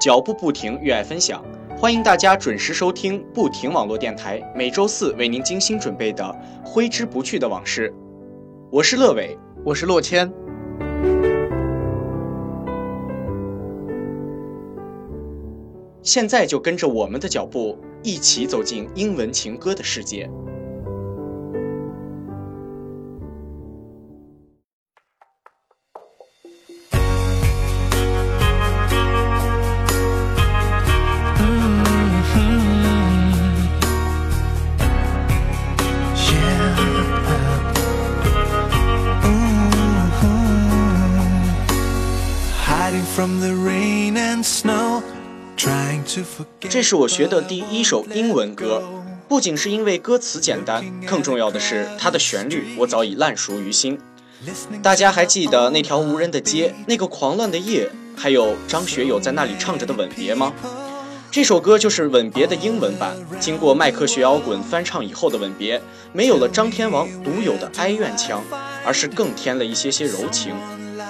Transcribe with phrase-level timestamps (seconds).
[0.00, 1.44] 脚步不停，越爱分享。
[1.76, 6.24] 欢迎大家准时收听不停网络电台，每周四为您精心准备的
[6.66, 7.90] 《挥之不去的往事》。
[8.70, 10.32] 我是乐伟，我是洛谦。
[16.02, 20.30] 现在就跟着我们的脚步，一起走进英文情歌的世界。
[46.60, 48.82] 这是我学的第一首英文歌，
[49.28, 53.98] 不仅是因为歌词简单，更重要的是它的旋律我早已烂熟于心。
[54.82, 60.52] 大家还记得那条无人的街，那个狂乱的夜，还有张学友在那里唱着的《吻别》吗？
[61.30, 65.78] 这首歌就是《吻别》的英文版，经过麦克学摇滚翻唱以后的《吻别》，
[66.12, 68.42] 没有了张天王独有的哀怨腔，
[68.84, 70.54] 而是更添了一些些柔情。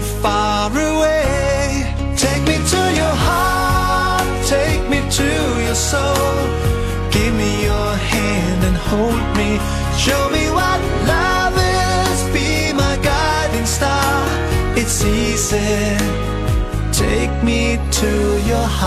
[0.00, 1.94] far away.
[2.16, 5.28] Take me to your heart, take me to
[5.66, 6.34] your soul.
[7.10, 9.50] Give me your hand and hold me.
[9.96, 10.80] Show me what
[11.12, 14.24] love is, be my guiding star.
[14.76, 15.96] It's easy.
[16.92, 18.10] Take me to
[18.46, 18.77] your heart.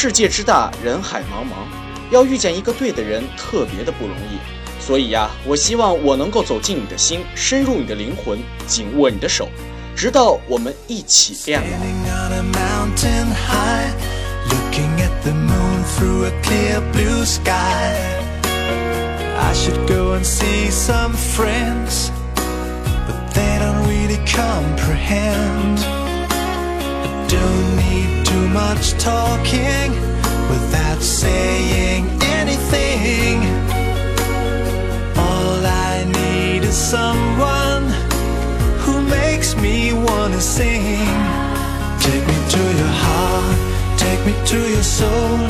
[0.00, 1.66] 世界之大，人海茫茫，
[2.12, 4.38] 要遇见一个对的人，特别的不容易。
[4.80, 9.48] 所以呀，我希望我能够走进你的心，深入你的灵魂，紧握你的手，
[9.96, 11.66] 直到我们一起变老。
[27.28, 27.87] too
[28.52, 29.92] much talking
[30.48, 33.38] without saying anything.
[35.16, 37.84] All I need is someone
[38.82, 41.08] who makes me wanna sing.
[42.00, 43.58] Take me to your heart,
[43.98, 45.47] take me to your soul.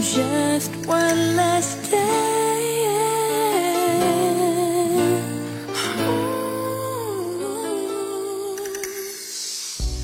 [0.00, 2.24] Just one last dance.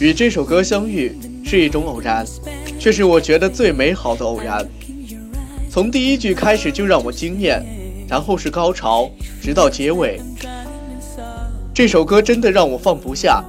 [0.00, 1.14] 与这首歌相遇
[1.44, 2.24] 是一种偶然，
[2.80, 4.66] 却是我觉得最美好的偶然。
[5.70, 7.62] 从第一句开始就让我惊艳，
[8.08, 9.10] 然后是高潮，
[9.42, 10.18] 直到结尾。
[11.74, 13.44] 这首歌真的让我放不下，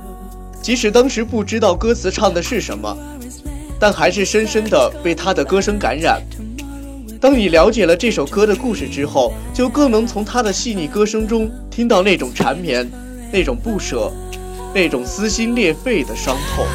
[0.62, 2.96] 即使当时不知道歌词唱的是什么，
[3.80, 6.22] 但还是深深的被他的歌声感染。
[7.22, 12.86] 当你了解了这首歌的故事之后，就更能从他的细腻歌声中听到那种缠绵，
[13.32, 14.12] 那种不舍，
[14.76, 16.66] 那种撕心裂肺的伤痛。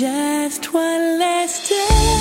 [0.00, 2.19] Just one last dance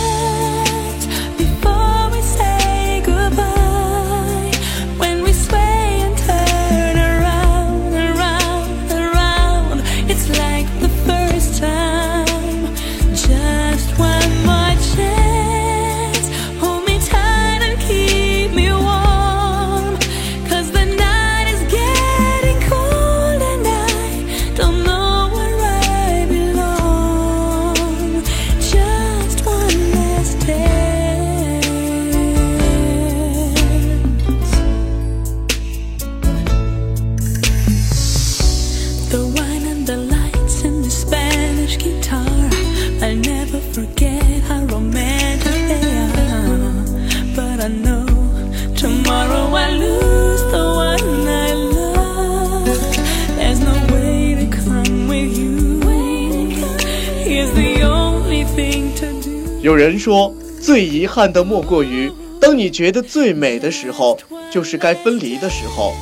[59.79, 62.11] 人说，最遗憾的莫过于，
[62.41, 64.19] 当你觉得最美的时候，
[64.51, 65.93] 就是该分离的时候，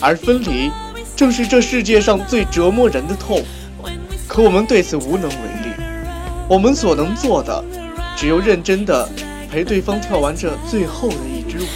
[0.00, 0.68] 而分离，
[1.14, 3.40] 正是这世界上最折磨人的痛。
[4.26, 5.70] 可我们对此无能为力，
[6.48, 7.64] 我们所能做的，
[8.16, 9.08] 只有认真的
[9.48, 11.66] 陪对方跳完这最后的一支舞。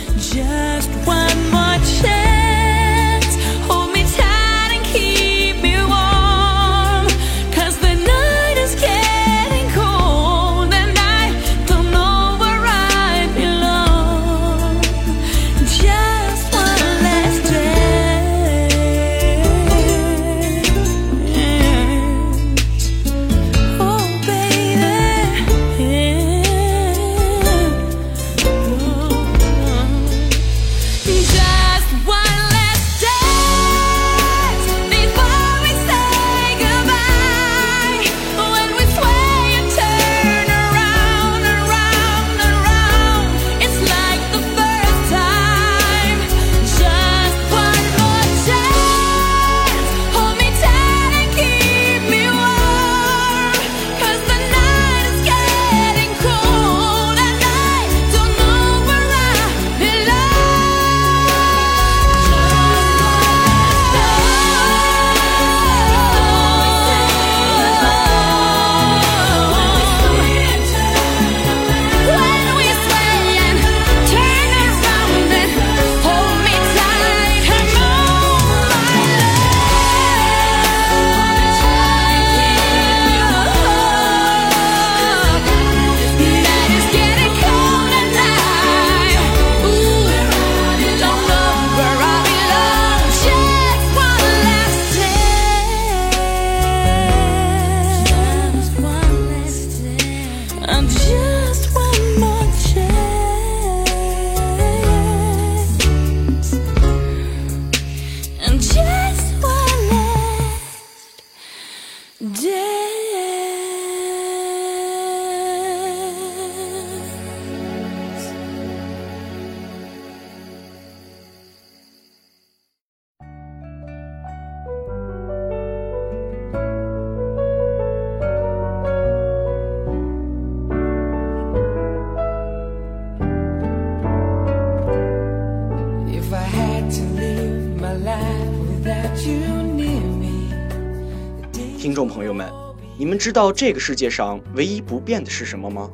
[141.87, 142.53] 听众朋友们，
[142.99, 145.89] 你们知道这个世界上唯一不变的是什么吗？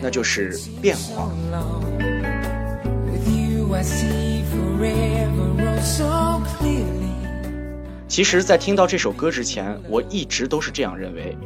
[0.00, 1.32] 那就是变化。
[8.06, 11.36] 其实，在听到这首歌之前，我一直都是这样认为，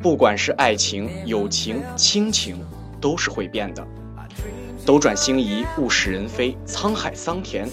[0.00, 2.56] 不管是爱情、友情、亲情，
[3.02, 3.86] 都是会变的。
[4.86, 7.68] 斗转星移，物是人非，沧海桑田，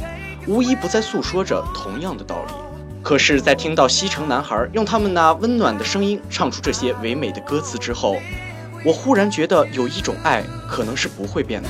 [0.46, 2.54] 无一不在诉说着同样的道理。
[3.04, 8.16] 可是，在听到西城男孩用他们那温暖的声音唱出这些唯美的歌词之后，
[8.86, 11.70] 我忽然觉得有一种爱可能是不会变的。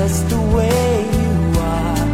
[0.00, 2.04] Just the way you are.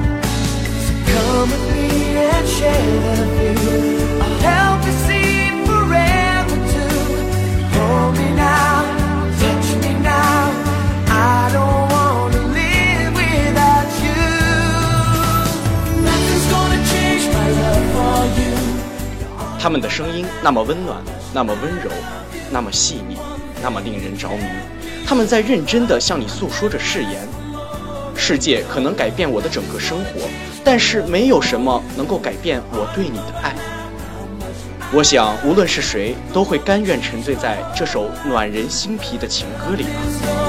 [0.84, 1.86] So come with me
[2.18, 3.98] and share the view.
[4.24, 5.30] I'll help you see
[5.68, 6.98] forever too.
[7.76, 8.82] Hold me now,
[9.38, 10.50] touch me now.
[11.08, 14.26] I don't wanna live without you.
[16.08, 18.54] Nothing's gonna change my love for you.
[19.60, 21.00] 他们的声音那么温暖，
[21.32, 21.90] 那么温柔，
[22.50, 23.16] 那么细腻，
[23.62, 24.42] 那么令人着迷。
[25.06, 27.28] 他们在认真地向你诉说着誓言。
[28.28, 30.28] 世界可能改变我的整个生活，
[30.64, 33.54] 但是没有什么能够改变我对你的爱。
[34.92, 40.45] 我想，无论是谁，都会甘愿沉醉在这首暖人心脾的情歌里吧。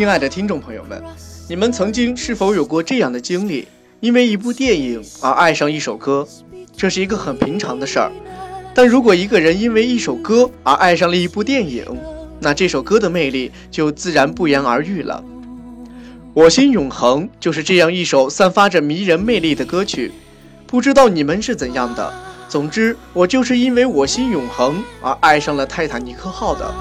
[0.00, 1.04] 亲爱的听众朋友们，
[1.46, 3.68] 你们曾经是否有过这样的经历？
[4.00, 6.26] 因为一部电影而爱上一首歌，
[6.74, 8.10] 这是一个很平常的事儿。
[8.74, 11.84] 但如果一个人因为一首歌而爱上了一部电影，
[12.40, 15.22] 那这首歌的魅力就自然不言而喻了。
[16.32, 20.10] 我心永恒就是这样一首散发着迷人魅力的歌曲，
[20.66, 22.10] 不知道你们是怎样的。
[22.48, 26.74] 总之，我就是因为我心永恒而爱上了泰坦尼克号的。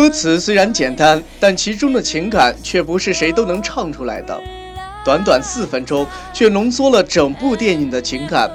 [0.00, 4.40] 歌词虽然简单，但其中的情感却不是谁都能唱出来的。
[5.04, 8.50] 短短四分钟，却浓缩了整部电影的情感，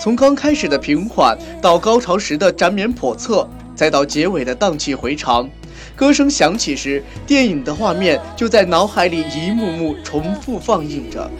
[0.00, 5.46] 从刚开始的平缓，到高潮时的缠绵叵测，再到结尾的荡气回肠。
[5.94, 11.30] 歌声响起时，电影的画面就在脑海里一幕幕重复放映着。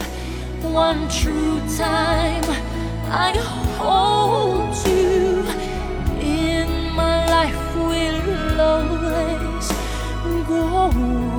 [0.71, 2.53] One true time
[3.09, 3.33] I
[3.79, 5.28] hold you
[8.59, 9.69] slowways
[10.47, 11.38] go.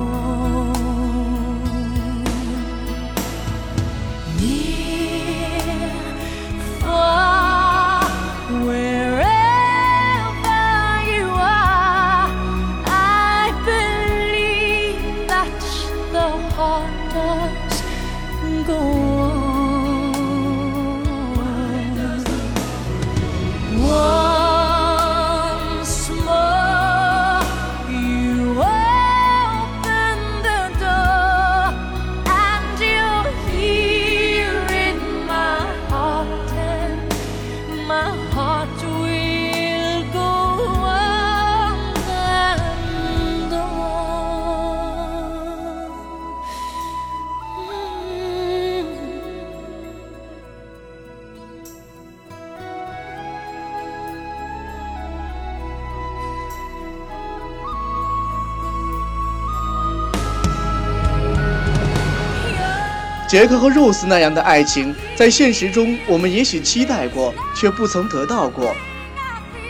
[63.31, 68.75] 杰克和 Rose 那样的爱情，在现实中我们也许期待过，却不曾得到过。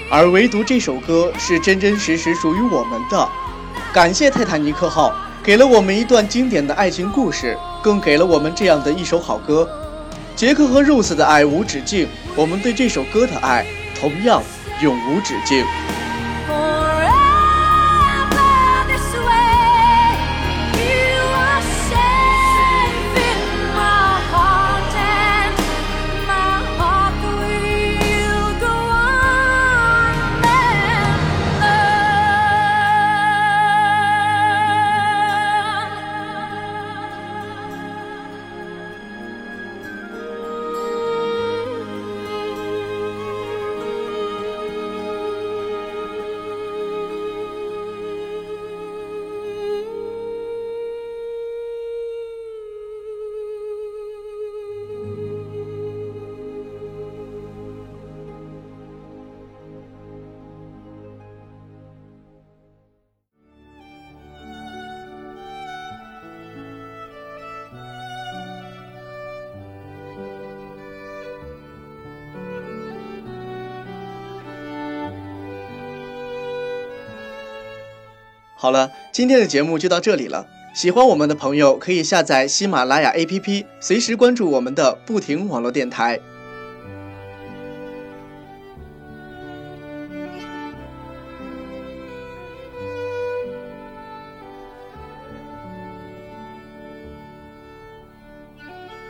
[0.09, 3.29] 而唯独这首歌是真真实实属于我们的。
[3.93, 5.13] 感谢泰坦尼克号，
[5.43, 9.69] 给了我们一段经典的爱情故事，更给了我们这样的一首好歌。
[10.35, 13.63] 杰克和 Rose 的爱无止境，我们对这首歌的爱
[13.93, 14.41] 同样
[14.81, 15.63] 永无止境。
[78.61, 80.45] 好了，今天的节目就到这里了。
[80.75, 86.19] 喜欢我们的朋友可以下载喜马拉雅 APP，随时关注我们的不停网络电台。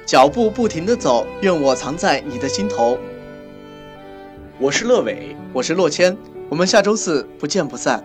[0.06, 2.98] 脚步不停的走，愿我藏在你的心头。
[4.58, 8.02] 我是乐伟，我是洛谦，我们下周四不见不散。